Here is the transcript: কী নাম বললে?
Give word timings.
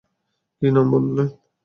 কী 0.57 0.67
নাম 0.71 0.85
বললে? 0.93 1.23